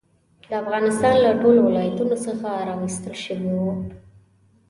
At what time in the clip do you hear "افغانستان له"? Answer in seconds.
0.61-1.31